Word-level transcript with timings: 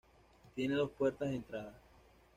Tiene 0.55 0.73
dos 0.73 0.89
puertas 0.89 1.29
de 1.29 1.35
entrada. 1.35 1.75